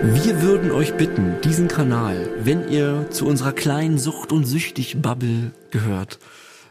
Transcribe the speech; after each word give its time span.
Wir 0.00 0.42
würden 0.42 0.70
euch 0.70 0.94
bitten, 0.94 1.40
diesen 1.42 1.66
Kanal, 1.66 2.30
wenn 2.38 2.68
ihr 2.68 3.10
zu 3.10 3.26
unserer 3.26 3.52
kleinen 3.52 3.98
Sucht- 3.98 4.30
und 4.30 4.44
Süchtig-Bubble 4.44 5.52
gehört, 5.70 6.20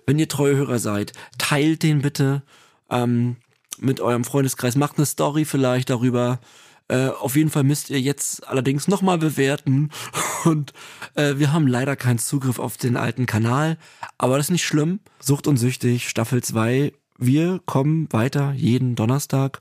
wenn 0.06 0.18
ihr 0.18 0.30
treue 0.30 0.56
Hörer 0.56 0.80
seid, 0.80 1.12
teilt 1.38 1.84
den 1.84 2.02
bitte 2.02 2.42
ähm, 2.90 3.36
mit 3.80 4.00
eurem 4.00 4.24
Freundeskreis, 4.24 4.78
macht 4.78 4.98
eine 4.98 5.06
Story 5.06 5.44
vielleicht 5.44 5.90
darüber. 5.90 6.40
Äh, 6.88 7.10
auf 7.10 7.36
jeden 7.36 7.50
Fall 7.50 7.64
müsst 7.64 7.90
ihr 7.90 8.00
jetzt 8.00 8.48
allerdings 8.48 8.88
nochmal 8.88 9.18
bewerten. 9.18 9.90
Und 10.46 10.72
äh, 11.16 11.36
wir 11.36 11.52
haben 11.52 11.68
leider 11.68 11.98
keinen 11.98 12.20
Zugriff 12.20 12.60
auf 12.60 12.78
den 12.78 12.96
alten 12.96 13.26
Kanal. 13.26 13.78
Aber 14.18 14.38
das 14.38 14.48
ist 14.48 14.52
nicht 14.52 14.66
schlimm. 14.66 15.02
Sucht 15.20 15.48
und 15.48 15.58
Süchtig, 15.58 16.08
Staffel 16.08 16.42
2. 16.42 16.94
Wir 17.18 17.60
kommen 17.66 18.08
weiter 18.12 18.54
jeden 18.54 18.96
Donnerstag. 18.96 19.60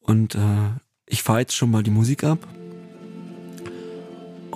Und 0.00 0.36
äh, 0.36 0.70
ich 1.04 1.22
fahre 1.22 1.40
jetzt 1.40 1.54
schon 1.54 1.70
mal 1.70 1.82
die 1.82 1.90
Musik 1.90 2.24
ab. 2.24 2.38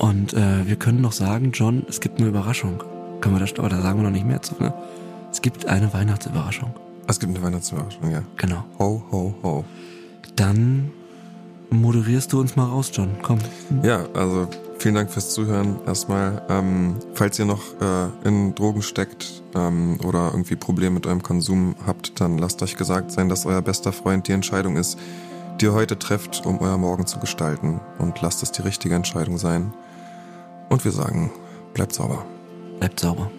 Und 0.03 0.35
äh, 0.35 0.67
wir 0.67 0.75
können 0.75 1.01
noch 1.01 1.13
sagen, 1.13 1.53
John, 1.53 1.87
es 1.89 2.01
gibt 2.01 2.19
eine 2.19 2.29
Überraschung. 2.29 2.83
Können 3.21 3.37
wir 3.37 3.39
das, 3.39 3.57
aber 3.57 3.69
da 3.69 3.81
sagen 3.81 4.01
wir 4.01 4.03
noch 4.03 4.11
nicht 4.11 4.27
mehr 4.27 4.43
zu, 4.43 4.57
ne? 4.59 4.75
Es 5.31 5.41
gibt 5.41 5.67
eine 5.67 5.95
Weihnachtsüberraschung. 5.95 6.75
Es 7.07 7.21
gibt 7.21 7.33
eine 7.33 7.45
Weihnachtsüberraschung, 7.45 8.11
ja. 8.11 8.23
Genau. 8.37 8.65
Ho, 8.81 9.01
ho, 9.13 9.35
ho. 9.45 9.65
Dann 10.35 10.91
moderierst 11.71 12.33
du 12.33 12.41
uns 12.41 12.57
mal 12.57 12.65
raus, 12.65 12.91
John. 12.93 13.11
Komm. 13.23 13.39
Ja, 13.85 14.05
also 14.13 14.49
vielen 14.79 14.97
Dank 14.97 15.09
fürs 15.09 15.33
Zuhören 15.35 15.77
erstmal. 15.87 16.43
Ähm, 16.49 16.97
falls 17.15 17.39
ihr 17.39 17.45
noch 17.45 17.63
äh, 17.81 18.29
in 18.29 18.57
Drogen 18.57 18.83
steckt 18.83 19.45
ähm, 19.55 20.01
oder 20.05 20.31
irgendwie 20.33 20.57
Probleme 20.57 20.97
mit 20.97 21.07
eurem 21.07 21.23
Konsum 21.23 21.77
habt, 21.87 22.21
dann 22.21 22.39
lasst 22.39 22.61
euch 22.65 22.77
gesagt 22.77 23.13
sein, 23.13 23.29
dass 23.29 23.47
euer 23.47 23.63
bester 23.63 23.93
Freund 23.93 24.27
die 24.27 24.33
Entscheidung 24.33 24.77
ist, 24.77 24.99
die 25.61 25.67
ihr 25.67 25.75
heute 25.75 25.97
trefft, 25.97 26.45
um 26.45 26.61
euer 26.61 26.77
Morgen 26.77 27.07
zu 27.07 27.21
gestalten. 27.21 27.81
Und 27.99 28.21
lasst 28.21 28.43
es 28.43 28.51
die 28.51 28.63
richtige 28.63 28.97
Entscheidung 28.97 29.39
sein. 29.39 29.73
Und 30.73 30.83
wir 30.87 30.91
sagen, 30.91 31.31
bleibt 31.75 31.93
sauber. 31.93 32.25
Bleibt 32.79 32.99
sauber. 32.99 33.31